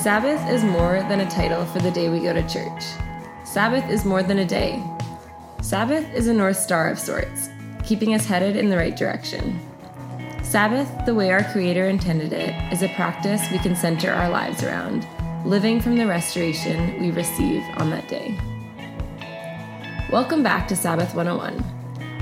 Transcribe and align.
Sabbath 0.00 0.48
is 0.48 0.64
more 0.64 1.04
than 1.10 1.20
a 1.20 1.30
title 1.30 1.66
for 1.66 1.78
the 1.80 1.90
day 1.90 2.08
we 2.08 2.20
go 2.20 2.32
to 2.32 2.48
church. 2.48 2.84
Sabbath 3.44 3.86
is 3.90 4.06
more 4.06 4.22
than 4.22 4.38
a 4.38 4.46
day. 4.46 4.82
Sabbath 5.60 6.10
is 6.14 6.26
a 6.26 6.32
North 6.32 6.56
Star 6.56 6.88
of 6.88 6.98
sorts, 6.98 7.50
keeping 7.84 8.14
us 8.14 8.24
headed 8.24 8.56
in 8.56 8.70
the 8.70 8.78
right 8.78 8.96
direction. 8.96 9.60
Sabbath, 10.42 10.88
the 11.04 11.14
way 11.14 11.30
our 11.30 11.44
Creator 11.52 11.84
intended 11.84 12.32
it, 12.32 12.54
is 12.72 12.82
a 12.82 12.94
practice 12.94 13.42
we 13.52 13.58
can 13.58 13.76
center 13.76 14.10
our 14.10 14.30
lives 14.30 14.62
around, 14.62 15.06
living 15.44 15.82
from 15.82 15.96
the 15.96 16.06
restoration 16.06 16.98
we 16.98 17.10
receive 17.10 17.62
on 17.76 17.90
that 17.90 18.08
day. 18.08 18.34
Welcome 20.10 20.42
back 20.42 20.66
to 20.68 20.76
Sabbath 20.76 21.14
101. 21.14 21.62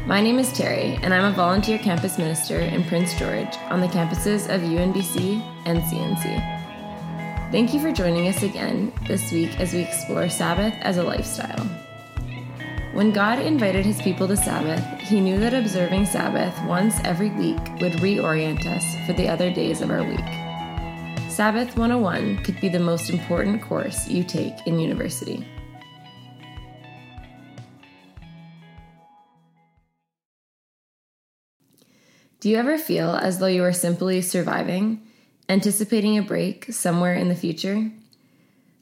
My 0.05 0.21
name 0.21 0.41
is 0.41 0.53
Terry, 0.53 0.99
and 1.02 1.15
I'm 1.15 1.33
a 1.33 1.37
volunteer 1.37 1.79
campus 1.79 2.19
minister 2.19 2.59
in 2.59 2.83
Prince 2.83 3.16
George 3.16 3.57
on 3.71 3.80
the 3.80 3.87
campuses 3.87 4.52
of 4.52 4.63
UNBC 4.63 5.41
and 5.65 5.80
CNC. 5.83 6.59
Thank 7.51 7.73
you 7.73 7.80
for 7.80 7.91
joining 7.91 8.29
us 8.29 8.43
again 8.43 8.93
this 9.07 9.33
week 9.33 9.59
as 9.59 9.73
we 9.73 9.80
explore 9.80 10.29
Sabbath 10.29 10.75
as 10.83 10.98
a 10.98 11.02
lifestyle. 11.02 11.65
When 12.93 13.11
God 13.11 13.38
invited 13.38 13.87
his 13.87 14.02
people 14.02 14.29
to 14.29 14.37
Sabbath, 14.37 14.84
he 15.01 15.19
knew 15.19 15.41
that 15.41 15.55
observing 15.55 16.05
Sabbath 16.05 16.55
once 16.66 17.01
every 17.05 17.30
week 17.30 17.57
would 17.80 17.95
reorient 18.02 18.66
us 18.66 18.84
for 19.07 19.15
the 19.15 19.29
other 19.29 19.51
days 19.51 19.80
of 19.80 19.91
our 19.91 20.05
week. 20.05 21.30
Sabbath 21.30 21.74
101 21.74 22.45
could 22.45 22.61
be 22.61 22.69
the 22.69 22.79
most 22.79 23.09
important 23.09 23.62
course 23.62 24.07
you 24.09 24.24
take 24.24 24.66
in 24.66 24.79
university. 24.79 25.43
Do 32.41 32.51
you 32.51 32.59
ever 32.59 32.77
feel 32.77 33.13
as 33.13 33.38
though 33.38 33.46
you 33.46 33.65
are 33.65 33.73
simply 33.73 34.21
surviving? 34.21 35.07
Anticipating 35.49 36.18
a 36.18 36.23
break 36.23 36.73
somewhere 36.73 37.15
in 37.15 37.29
the 37.29 37.35
future? 37.35 37.91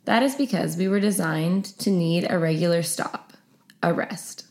That 0.05 0.22
is 0.22 0.34
because 0.34 0.77
we 0.77 0.89
were 0.89 1.00
designed 1.00 1.64
to 1.78 1.91
need 1.91 2.27
a 2.28 2.39
regular 2.39 2.83
stop, 2.83 3.33
a 3.83 3.92
rest. 3.92 4.47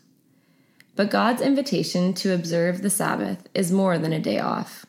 But 0.96 1.10
God's 1.10 1.42
invitation 1.42 2.14
to 2.16 2.34
observe 2.34 2.82
the 2.82 2.90
Sabbath 2.90 3.48
is 3.54 3.72
more 3.72 3.98
than 3.98 4.14
a 4.14 4.20
day 4.20 4.40
off. 4.40 4.86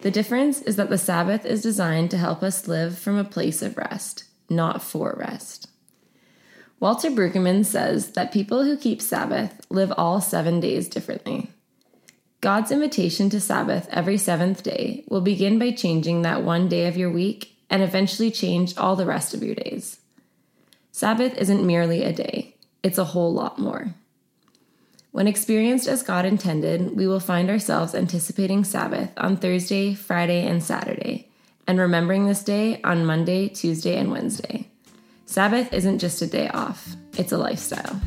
The 0.00 0.10
difference 0.10 0.60
is 0.62 0.76
that 0.76 0.90
the 0.90 0.98
Sabbath 0.98 1.46
is 1.46 1.62
designed 1.62 2.10
to 2.10 2.18
help 2.18 2.42
us 2.42 2.68
live 2.68 2.98
from 2.98 3.16
a 3.16 3.24
place 3.24 3.62
of 3.62 3.78
rest, 3.78 4.24
not 4.50 4.82
for 4.82 5.16
rest. 5.18 5.68
Walter 6.78 7.10
Brueggemann 7.10 7.64
says 7.64 8.10
that 8.10 8.32
people 8.32 8.64
who 8.64 8.76
keep 8.76 9.00
Sabbath 9.00 9.62
live 9.70 9.92
all 9.96 10.20
seven 10.20 10.60
days 10.60 10.88
differently. 10.88 11.53
God's 12.44 12.70
invitation 12.70 13.30
to 13.30 13.40
Sabbath 13.40 13.88
every 13.90 14.18
seventh 14.18 14.62
day 14.62 15.02
will 15.08 15.22
begin 15.22 15.58
by 15.58 15.70
changing 15.70 16.20
that 16.22 16.42
one 16.42 16.68
day 16.68 16.86
of 16.86 16.94
your 16.94 17.10
week 17.10 17.56
and 17.70 17.82
eventually 17.82 18.30
change 18.30 18.76
all 18.76 18.96
the 18.96 19.06
rest 19.06 19.32
of 19.32 19.42
your 19.42 19.54
days. 19.54 19.98
Sabbath 20.92 21.38
isn't 21.38 21.66
merely 21.66 22.02
a 22.04 22.12
day, 22.12 22.54
it's 22.82 22.98
a 22.98 23.04
whole 23.04 23.32
lot 23.32 23.58
more. 23.58 23.94
When 25.10 25.26
experienced 25.26 25.88
as 25.88 26.02
God 26.02 26.26
intended, 26.26 26.94
we 26.94 27.06
will 27.06 27.18
find 27.18 27.48
ourselves 27.48 27.94
anticipating 27.94 28.62
Sabbath 28.62 29.08
on 29.16 29.38
Thursday, 29.38 29.94
Friday, 29.94 30.46
and 30.46 30.62
Saturday, 30.62 31.30
and 31.66 31.78
remembering 31.78 32.26
this 32.26 32.42
day 32.42 32.78
on 32.82 33.06
Monday, 33.06 33.48
Tuesday, 33.48 33.96
and 33.96 34.10
Wednesday. 34.10 34.68
Sabbath 35.24 35.72
isn't 35.72 35.98
just 35.98 36.20
a 36.20 36.26
day 36.26 36.48
off, 36.48 36.94
it's 37.16 37.32
a 37.32 37.38
lifestyle. 37.38 38.02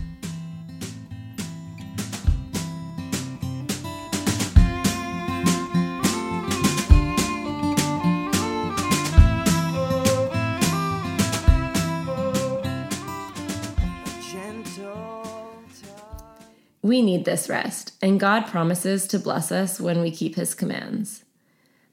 We 16.82 17.02
need 17.02 17.26
this 17.26 17.50
rest, 17.50 17.94
and 18.02 18.20
God 18.20 18.48
promises 18.48 19.08
to 19.08 19.20
bless 19.20 19.52
us 19.52 19.80
when 19.80 20.02
we 20.02 20.12
keep 20.12 20.36
his 20.36 20.54
commands. 20.54 21.24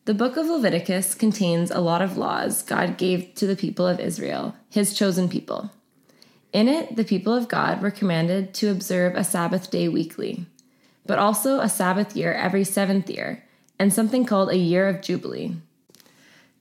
The 0.05 0.15
book 0.15 0.37
of 0.37 0.47
Leviticus 0.47 1.15
contains 1.15 1.71
a 1.71 1.81
lot 1.81 2.03
of 2.03 2.19
laws 2.19 2.63
God 2.63 2.99
gave 2.99 3.35
to 3.37 3.47
the 3.47 3.57
people 3.57 3.87
of 3.87 3.99
Israel, 3.99 4.55
his 4.69 4.93
chosen 4.93 5.31
people. 5.31 5.71
In 6.53 6.69
it, 6.69 6.97
the 6.97 7.05
people 7.05 7.35
of 7.35 7.49
God 7.49 7.81
were 7.81 7.91
commanded 7.91 8.53
to 8.55 8.71
observe 8.71 9.15
a 9.15 9.25
Sabbath 9.25 9.71
day 9.71 9.89
weekly, 9.89 10.47
but 11.07 11.19
also 11.19 11.61
a 11.61 11.69
Sabbath 11.69 12.15
year 12.15 12.35
every 12.35 12.65
seventh 12.65 13.09
year, 13.09 13.45
and 13.79 13.93
something 13.93 14.27
called 14.27 14.51
a 14.51 14.59
year 14.59 14.87
of 14.89 15.01
Jubilee. 15.01 15.57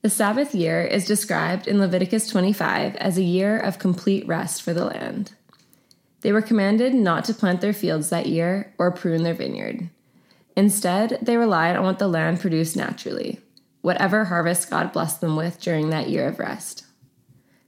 The 0.00 0.10
Sabbath 0.10 0.54
year 0.54 0.82
is 0.82 1.06
described 1.06 1.68
in 1.68 1.78
Leviticus 1.78 2.26
25 2.28 2.96
as 2.96 3.18
a 3.18 3.22
year 3.22 3.58
of 3.58 3.78
complete 3.78 4.26
rest 4.26 4.62
for 4.62 4.72
the 4.72 4.86
land. 4.86 5.32
They 6.24 6.32
were 6.32 6.40
commanded 6.40 6.94
not 6.94 7.26
to 7.26 7.34
plant 7.34 7.60
their 7.60 7.74
fields 7.74 8.08
that 8.08 8.24
year 8.24 8.72
or 8.78 8.90
prune 8.90 9.24
their 9.24 9.34
vineyard. 9.34 9.90
Instead, 10.56 11.18
they 11.20 11.36
relied 11.36 11.76
on 11.76 11.84
what 11.84 11.98
the 11.98 12.08
land 12.08 12.40
produced 12.40 12.78
naturally, 12.78 13.40
whatever 13.82 14.24
harvest 14.24 14.70
God 14.70 14.90
blessed 14.90 15.20
them 15.20 15.36
with 15.36 15.60
during 15.60 15.90
that 15.90 16.08
year 16.08 16.26
of 16.26 16.38
rest. 16.38 16.86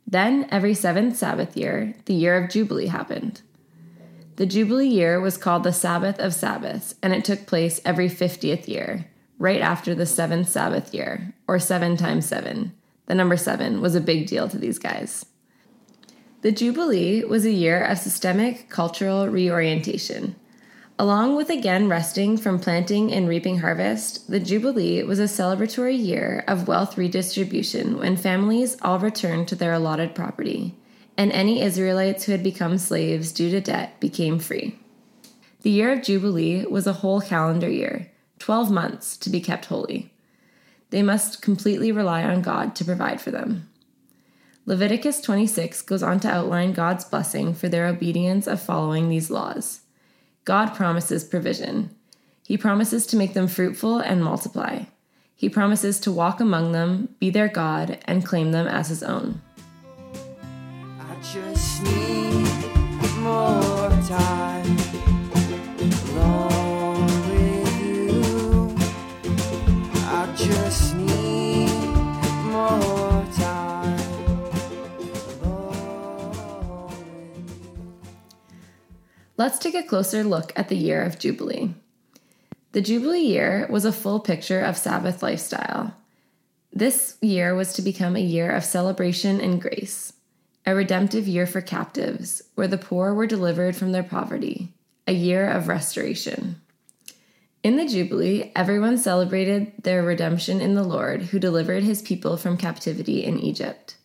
Then, 0.06 0.48
every 0.50 0.72
seventh 0.72 1.18
Sabbath 1.18 1.54
year, 1.54 1.96
the 2.06 2.14
year 2.14 2.42
of 2.42 2.48
Jubilee 2.48 2.86
happened. 2.86 3.42
The 4.36 4.46
Jubilee 4.46 4.88
year 4.88 5.20
was 5.20 5.36
called 5.36 5.62
the 5.62 5.72
Sabbath 5.72 6.18
of 6.18 6.32
Sabbaths, 6.32 6.94
and 7.02 7.12
it 7.12 7.26
took 7.26 7.44
place 7.44 7.82
every 7.84 8.08
50th 8.08 8.68
year, 8.68 9.06
right 9.38 9.60
after 9.60 9.94
the 9.94 10.06
seventh 10.06 10.48
Sabbath 10.48 10.94
year, 10.94 11.34
or 11.46 11.58
seven 11.58 11.98
times 11.98 12.24
seven. 12.24 12.72
The 13.04 13.14
number 13.14 13.36
seven 13.36 13.82
was 13.82 13.94
a 13.94 14.00
big 14.00 14.26
deal 14.26 14.48
to 14.48 14.56
these 14.56 14.78
guys. 14.78 15.26
The 16.46 16.52
Jubilee 16.52 17.24
was 17.24 17.44
a 17.44 17.50
year 17.50 17.82
of 17.82 17.98
systemic 17.98 18.68
cultural 18.68 19.26
reorientation. 19.26 20.36
Along 20.96 21.34
with 21.34 21.50
again 21.50 21.88
resting 21.88 22.36
from 22.36 22.60
planting 22.60 23.12
and 23.12 23.28
reaping 23.28 23.58
harvest, 23.58 24.30
the 24.30 24.38
Jubilee 24.38 25.02
was 25.02 25.18
a 25.18 25.24
celebratory 25.24 25.98
year 25.98 26.44
of 26.46 26.68
wealth 26.68 26.96
redistribution 26.96 27.98
when 27.98 28.16
families 28.16 28.76
all 28.80 29.00
returned 29.00 29.48
to 29.48 29.56
their 29.56 29.72
allotted 29.72 30.14
property, 30.14 30.76
and 31.16 31.32
any 31.32 31.62
Israelites 31.62 32.22
who 32.22 32.30
had 32.30 32.44
become 32.44 32.78
slaves 32.78 33.32
due 33.32 33.50
to 33.50 33.60
debt 33.60 33.98
became 33.98 34.38
free. 34.38 34.78
The 35.62 35.70
year 35.70 35.92
of 35.94 36.04
Jubilee 36.04 36.64
was 36.64 36.86
a 36.86 37.00
whole 37.02 37.20
calendar 37.20 37.68
year, 37.68 38.12
12 38.38 38.70
months 38.70 39.16
to 39.16 39.30
be 39.30 39.40
kept 39.40 39.64
holy. 39.64 40.14
They 40.90 41.02
must 41.02 41.42
completely 41.42 41.90
rely 41.90 42.22
on 42.22 42.40
God 42.40 42.76
to 42.76 42.84
provide 42.84 43.20
for 43.20 43.32
them. 43.32 43.68
Leviticus 44.68 45.20
26 45.20 45.82
goes 45.82 46.02
on 46.02 46.18
to 46.18 46.28
outline 46.28 46.72
God's 46.72 47.04
blessing 47.04 47.54
for 47.54 47.68
their 47.68 47.86
obedience 47.86 48.48
of 48.48 48.60
following 48.60 49.08
these 49.08 49.30
laws. 49.30 49.82
God 50.44 50.74
promises 50.74 51.22
provision. 51.22 51.94
He 52.44 52.58
promises 52.58 53.06
to 53.06 53.16
make 53.16 53.32
them 53.32 53.46
fruitful 53.46 54.00
and 54.00 54.24
multiply. 54.24 54.86
He 55.36 55.48
promises 55.48 56.00
to 56.00 56.10
walk 56.10 56.40
among 56.40 56.72
them, 56.72 57.14
be 57.20 57.30
their 57.30 57.46
God, 57.46 58.00
and 58.06 58.26
claim 58.26 58.50
them 58.50 58.66
as 58.66 58.88
his 58.88 59.04
own. 59.04 59.40
Let's 79.38 79.58
take 79.58 79.74
a 79.74 79.82
closer 79.82 80.24
look 80.24 80.52
at 80.56 80.70
the 80.70 80.76
year 80.76 81.02
of 81.02 81.18
Jubilee. 81.18 81.74
The 82.72 82.80
Jubilee 82.80 83.20
year 83.20 83.66
was 83.68 83.84
a 83.84 83.92
full 83.92 84.18
picture 84.18 84.60
of 84.60 84.78
Sabbath 84.78 85.22
lifestyle. 85.22 85.94
This 86.72 87.18
year 87.20 87.54
was 87.54 87.74
to 87.74 87.82
become 87.82 88.16
a 88.16 88.20
year 88.20 88.50
of 88.50 88.64
celebration 88.64 89.40
and 89.42 89.60
grace, 89.60 90.14
a 90.64 90.74
redemptive 90.74 91.28
year 91.28 91.46
for 91.46 91.60
captives, 91.60 92.42
where 92.54 92.68
the 92.68 92.78
poor 92.78 93.12
were 93.12 93.26
delivered 93.26 93.76
from 93.76 93.92
their 93.92 94.02
poverty, 94.02 94.72
a 95.06 95.12
year 95.12 95.46
of 95.46 95.68
restoration. 95.68 96.60
In 97.62 97.76
the 97.76 97.86
Jubilee, 97.86 98.52
everyone 98.56 98.96
celebrated 98.96 99.72
their 99.82 100.02
redemption 100.02 100.62
in 100.62 100.74
the 100.74 100.82
Lord 100.82 101.24
who 101.24 101.38
delivered 101.38 101.82
his 101.82 102.00
people 102.00 102.38
from 102.38 102.56
captivity 102.56 103.22
in 103.22 103.38
Egypt. 103.38 103.96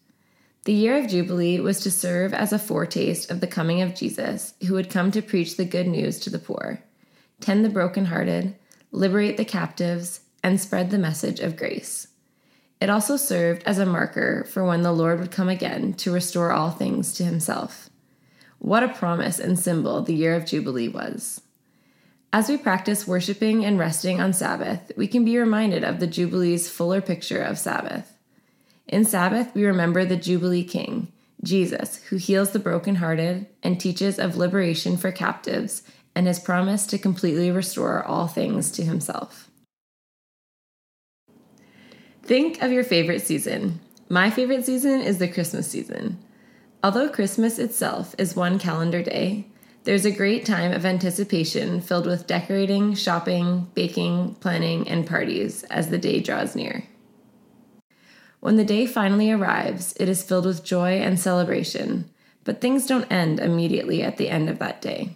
The 0.66 0.74
year 0.74 0.98
of 1.00 1.08
Jubilee 1.08 1.60
was 1.60 1.80
to 1.80 1.92
serve 1.92 2.36
as 2.36 2.54
a 2.54 2.60
foretaste 2.60 3.32
of 3.32 3.40
the 3.40 3.48
coming 3.48 3.82
of 3.82 3.96
Jesus, 3.96 4.54
who 4.68 4.76
would 4.76 4.92
come 4.92 5.10
to 5.12 5.22
preach 5.22 5.58
the 5.58 5.66
good 5.66 5.88
news 5.88 6.20
to 6.20 6.30
the 6.30 6.38
poor, 6.38 6.84
tend 7.40 7.66
the 7.66 7.70
brokenhearted, 7.70 8.56
liberate 8.92 9.38
the 9.38 9.46
captives, 9.46 10.20
and 10.44 10.62
spread 10.62 10.92
the 10.92 11.00
message 11.00 11.40
of 11.40 11.58
grace. 11.58 12.08
It 12.80 12.92
also 12.92 13.18
served 13.18 13.64
as 13.64 13.80
a 13.80 13.88
marker 13.88 14.44
for 14.44 14.64
when 14.64 14.84
the 14.84 14.92
Lord 14.92 15.20
would 15.20 15.32
come 15.32 15.50
again 15.50 15.94
to 15.96 16.12
restore 16.12 16.52
all 16.52 16.70
things 16.70 17.14
to 17.14 17.24
himself. 17.24 17.90
What 18.60 18.84
a 18.84 18.90
promise 18.90 19.40
and 19.40 19.58
symbol 19.58 20.04
the 20.04 20.14
year 20.14 20.36
of 20.36 20.46
Jubilee 20.46 20.90
was. 20.90 21.42
As 22.32 22.50
we 22.50 22.58
practice 22.58 23.08
worshiping 23.08 23.66
and 23.66 23.80
resting 23.80 24.22
on 24.22 24.32
Sabbath, 24.32 24.92
we 24.96 25.08
can 25.08 25.26
be 25.26 25.40
reminded 25.40 25.84
of 25.84 26.00
the 26.00 26.08
Jubilee's 26.08 26.70
fuller 26.70 27.02
picture 27.02 27.42
of 27.42 27.58
Sabbath. 27.58 28.16
In 28.92 29.06
Sabbath, 29.06 29.56
we 29.56 29.66
remember 29.66 30.04
the 30.04 30.18
Jubilee 30.18 30.66
King, 30.66 31.14
Jesus, 31.42 32.04
who 32.10 32.18
heals 32.18 32.52
the 32.52 32.60
brokenhearted 32.60 33.48
and 33.64 33.80
teaches 33.80 34.20
of 34.20 34.36
liberation 34.36 34.98
for 34.98 35.14
captives 35.14 35.84
and 36.14 36.28
has 36.28 36.40
promised 36.40 36.90
to 36.90 36.98
completely 36.98 37.50
restore 37.50 38.04
all 38.04 38.28
things 38.28 38.70
to 38.72 38.84
himself. 38.84 39.50
Think 42.22 42.62
of 42.62 42.74
your 42.74 42.84
favorite 42.84 43.22
season. 43.22 43.80
My 44.10 44.30
favorite 44.30 44.66
season 44.66 45.00
is 45.02 45.20
the 45.20 45.30
Christmas 45.30 45.70
season. 45.70 46.20
Although 46.84 47.10
Christmas 47.10 47.60
itself 47.60 48.14
is 48.18 48.36
one 48.36 48.60
calendar 48.60 49.02
day, 49.02 49.48
there's 49.86 50.06
a 50.06 50.12
great 50.12 50.46
time 50.46 50.74
of 50.74 50.86
anticipation 50.86 51.80
filled 51.80 52.08
with 52.08 52.28
decorating, 52.28 52.94
shopping, 52.94 53.72
baking, 53.74 54.36
planning, 54.36 54.88
and 54.90 55.08
parties 55.08 55.64
as 55.64 55.90
the 55.90 55.98
day 55.98 56.20
draws 56.20 56.56
near. 56.58 56.84
When 58.42 58.58
the 58.58 58.66
day 58.66 58.88
finally 58.88 59.32
arrives, 59.32 59.94
it 60.00 60.10
is 60.10 60.24
filled 60.24 60.48
with 60.48 60.64
joy 60.64 60.94
and 60.94 61.20
celebration, 61.20 62.10
but 62.44 62.60
things 62.60 62.88
don't 62.88 63.10
end 63.12 63.40
immediately 63.40 64.02
at 64.02 64.18
the 64.18 64.30
end 64.30 64.50
of 64.50 64.58
that 64.60 64.82
day. 64.82 65.16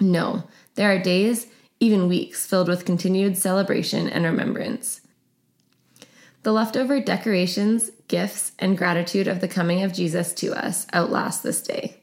No, 0.00 0.42
there 0.74 0.92
are 0.92 0.98
days, 0.98 1.46
even 1.78 2.08
weeks, 2.08 2.44
filled 2.44 2.68
with 2.68 2.84
continued 2.84 3.38
celebration 3.38 4.08
and 4.08 4.24
remembrance. 4.24 5.00
The 6.42 6.52
leftover 6.52 6.98
decorations, 6.98 7.90
gifts, 8.08 8.50
and 8.58 8.76
gratitude 8.76 9.28
of 9.28 9.40
the 9.40 9.48
coming 9.48 9.84
of 9.84 9.92
Jesus 9.94 10.32
to 10.34 10.52
us 10.52 10.88
outlast 10.92 11.44
this 11.44 11.62
day. 11.62 12.02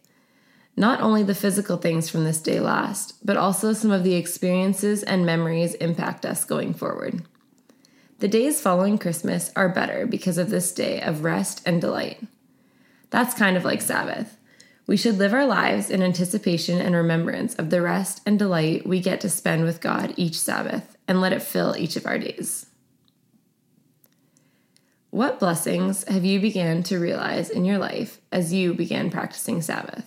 Not 0.78 1.02
only 1.02 1.24
the 1.24 1.36
physical 1.36 1.76
things 1.76 2.10
from 2.10 2.24
this 2.24 2.40
day 2.42 2.62
last, 2.62 3.16
but 3.24 3.36
also 3.36 3.74
some 3.74 3.92
of 3.92 4.06
the 4.06 4.16
experiences 4.16 5.04
and 5.04 5.26
memories 5.26 5.74
impact 5.76 6.26
us 6.26 6.46
going 6.46 6.74
forward. 6.74 7.22
The 8.22 8.28
days 8.28 8.62
following 8.62 9.00
Christmas 9.00 9.52
are 9.56 9.68
better 9.68 10.06
because 10.06 10.38
of 10.38 10.52
this 10.52 10.72
day 10.72 11.02
of 11.02 11.24
rest 11.24 11.60
and 11.66 11.82
delight. 11.82 12.22
That's 13.10 13.34
kind 13.34 13.58
of 13.58 13.66
like 13.66 13.82
Sabbath. 13.82 14.38
We 14.86 14.96
should 14.96 15.18
live 15.18 15.34
our 15.34 15.48
lives 15.48 15.90
in 15.90 16.04
anticipation 16.04 16.80
and 16.80 16.94
remembrance 16.94 17.56
of 17.56 17.72
the 17.72 17.82
rest 17.82 18.22
and 18.24 18.38
delight 18.38 18.86
we 18.86 19.00
get 19.00 19.22
to 19.22 19.30
spend 19.30 19.64
with 19.64 19.82
God 19.82 20.14
each 20.18 20.40
Sabbath 20.40 20.96
and 21.08 21.20
let 21.20 21.34
it 21.34 21.42
fill 21.42 21.76
each 21.76 21.96
of 21.96 22.06
our 22.06 22.20
days. 22.20 22.68
What 25.10 25.40
blessings 25.40 26.04
have 26.04 26.24
you 26.24 26.40
began 26.40 26.84
to 26.84 27.00
realize 27.00 27.50
in 27.50 27.66
your 27.66 27.80
life 27.80 28.20
as 28.32 28.54
you 28.54 28.76
began 28.76 29.10
practicing 29.10 29.64
Sabbath? 29.64 30.06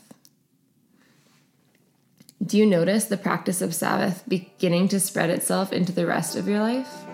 Do 2.40 2.58
you 2.58 2.64
notice 2.64 3.06
the 3.06 3.16
practice 3.16 3.60
of 3.60 3.74
Sabbath 3.74 4.22
beginning 4.28 4.86
to 4.88 5.00
spread 5.00 5.30
itself 5.30 5.72
into 5.72 5.90
the 5.90 6.06
rest 6.06 6.36
of 6.36 6.46
your 6.46 6.60
life? 6.60 7.04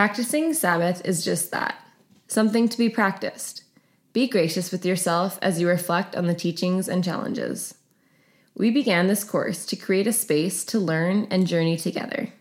Practicing 0.00 0.54
Sabbath 0.54 1.04
is 1.04 1.22
just 1.22 1.50
that 1.50 1.74
something 2.26 2.70
to 2.70 2.78
be 2.78 2.88
practiced. 2.88 3.64
Be 4.14 4.26
gracious 4.26 4.72
with 4.72 4.86
yourself 4.86 5.38
as 5.42 5.60
you 5.60 5.68
reflect 5.68 6.16
on 6.16 6.26
the 6.26 6.32
teachings 6.32 6.88
and 6.88 7.04
challenges. 7.04 7.74
We 8.56 8.70
began 8.70 9.08
this 9.08 9.24
course 9.24 9.66
to 9.66 9.76
create 9.76 10.06
a 10.06 10.12
space 10.14 10.64
to 10.64 10.78
learn 10.78 11.26
and 11.30 11.46
journey 11.46 11.76
together. 11.76 12.32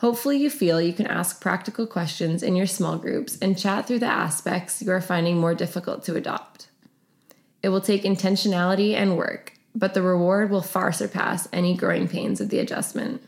Hopefully, 0.00 0.36
you 0.36 0.50
feel 0.50 0.78
you 0.78 0.92
can 0.92 1.06
ask 1.06 1.40
practical 1.40 1.86
questions 1.86 2.42
in 2.42 2.54
your 2.54 2.66
small 2.66 2.98
groups 2.98 3.38
and 3.40 3.58
chat 3.58 3.86
through 3.86 4.00
the 4.00 4.04
aspects 4.04 4.82
you 4.82 4.92
are 4.92 5.00
finding 5.00 5.38
more 5.38 5.54
difficult 5.54 6.02
to 6.02 6.16
adopt. 6.16 6.68
It 7.62 7.70
will 7.70 7.80
take 7.80 8.02
intentionality 8.02 8.92
and 8.92 9.16
work, 9.16 9.54
but 9.74 9.94
the 9.94 10.02
reward 10.02 10.50
will 10.50 10.60
far 10.60 10.92
surpass 10.92 11.48
any 11.50 11.74
growing 11.74 12.08
pains 12.08 12.42
of 12.42 12.50
the 12.50 12.58
adjustment. 12.58 13.22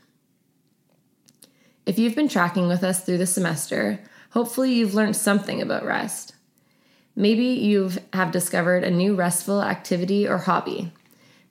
If 1.87 1.99
you've 1.99 2.15
been 2.15 2.29
tracking 2.29 2.69
with 2.69 2.85
us 2.85 3.05
through 3.05 3.19
the 3.19 3.27
semester, 3.27 4.01
Hopefully, 4.31 4.73
you've 4.73 4.95
learned 4.95 5.17
something 5.17 5.61
about 5.61 5.85
rest. 5.85 6.35
Maybe 7.17 7.47
you 7.47 7.91
have 8.13 8.31
discovered 8.31 8.85
a 8.85 8.91
new 8.91 9.15
restful 9.15 9.63
activity 9.63 10.27
or 10.27 10.39
hobby. 10.39 10.93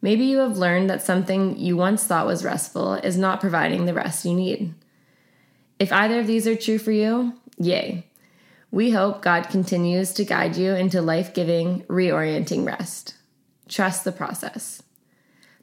Maybe 0.01 0.23
you 0.23 0.37
have 0.37 0.57
learned 0.57 0.89
that 0.89 1.01
something 1.01 1.57
you 1.57 1.75
once 1.75 2.05
thought 2.05 2.25
was 2.25 2.45
restful 2.45 2.93
is 2.93 3.17
not 3.17 3.41
providing 3.41 3.85
the 3.85 3.93
rest 3.93 4.23
you 4.23 4.33
need. 4.33 4.73
If 5.77 5.91
either 5.91 6.21
of 6.21 6.27
these 6.27 6.47
are 6.47 6.55
true 6.55 6.77
for 6.77 6.93
you, 6.93 7.33
yay. 7.57 8.05
We 8.71 8.91
hope 8.91 9.21
God 9.21 9.49
continues 9.49 10.13
to 10.13 10.23
guide 10.23 10.55
you 10.55 10.73
into 10.73 11.01
life 11.01 11.33
giving, 11.33 11.81
reorienting 11.83 12.65
rest. 12.65 13.15
Trust 13.67 14.05
the 14.05 14.13
process. 14.13 14.81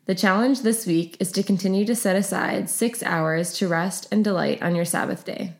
The 0.06 0.14
challenge 0.14 0.62
this 0.62 0.87
week 0.87 1.17
is 1.19 1.32
to 1.32 1.43
continue 1.43 1.85
to 1.85 1.97
set 1.97 2.14
aside 2.14 2.70
six 2.70 3.03
hours 3.03 3.53
to 3.58 3.67
rest 3.67 4.06
and 4.12 4.23
delight 4.23 4.62
on 4.62 4.76
your 4.76 4.85
Sabbath 4.85 5.25
day. 5.25 5.55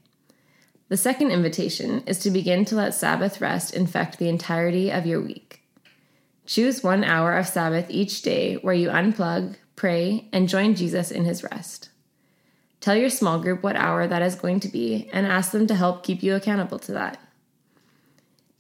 The 0.89 0.97
second 0.97 1.33
invitation 1.33 2.05
is 2.07 2.21
to 2.21 2.31
begin 2.31 2.65
to 2.67 2.77
let 2.77 2.95
Sabbath 2.95 3.41
rest 3.41 3.75
infect 3.75 4.19
the 4.19 4.29
entirety 4.29 4.93
of 4.93 5.05
your 5.05 5.21
week. 5.21 5.63
Choose 6.47 6.85
one 6.85 7.03
hour 7.03 7.37
of 7.37 7.49
Sabbath 7.49 7.87
each 7.91 8.23
day 8.23 8.55
where 8.55 8.73
you 8.73 8.89
unplug, 8.89 9.57
pray, 9.75 10.29
and 10.33 10.49
join 10.49 10.77
Jesus 10.77 11.11
in 11.11 11.25
his 11.25 11.43
rest. 11.43 11.89
Tell 12.81 12.95
your 12.95 13.11
small 13.11 13.41
group 13.41 13.65
what 13.65 13.75
hour 13.75 14.07
that 14.07 14.23
is 14.23 14.37
going 14.37 14.61
to 14.61 14.69
be 14.69 15.11
and 15.13 15.27
ask 15.27 15.51
them 15.51 15.67
to 15.67 15.75
help 15.75 16.05
keep 16.05 16.23
you 16.23 16.37
accountable 16.37 16.79
to 16.79 16.93
that. 16.93 17.19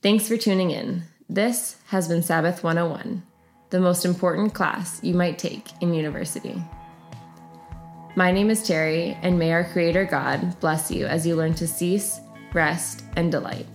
Thanks 0.02 0.26
for 0.26 0.36
tuning 0.36 0.72
in. 0.72 1.04
This 1.28 1.76
has 1.86 2.08
been 2.08 2.24
Sabbath 2.24 2.64
101, 2.64 3.22
the 3.70 3.80
most 3.80 4.04
important 4.04 4.54
class 4.54 5.00
you 5.02 5.14
might 5.14 5.38
take 5.38 5.70
in 5.80 5.94
university. 5.94 6.62
My 8.14 8.32
name 8.32 8.48
is 8.48 8.66
Terry, 8.66 9.18
and 9.22 9.38
may 9.38 9.52
our 9.52 9.64
Creator 9.64 10.06
God 10.06 10.58
bless 10.60 10.90
you 10.90 11.06
as 11.06 11.26
you 11.26 11.36
learn 11.36 11.54
to 11.54 11.66
cease, 11.66 12.20
rest, 12.54 13.04
and 13.16 13.30
delight. 13.30 13.66